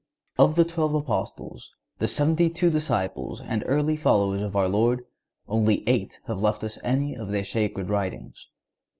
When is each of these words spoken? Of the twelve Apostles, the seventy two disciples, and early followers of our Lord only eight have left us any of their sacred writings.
Of 0.39 0.55
the 0.55 0.65
twelve 0.65 0.95
Apostles, 0.95 1.69
the 1.99 2.07
seventy 2.07 2.49
two 2.49 2.71
disciples, 2.71 3.39
and 3.39 3.63
early 3.67 3.95
followers 3.95 4.41
of 4.41 4.55
our 4.55 4.67
Lord 4.67 5.05
only 5.47 5.87
eight 5.87 6.19
have 6.25 6.39
left 6.39 6.63
us 6.63 6.79
any 6.83 7.15
of 7.15 7.29
their 7.29 7.43
sacred 7.43 7.87
writings. 7.91 8.47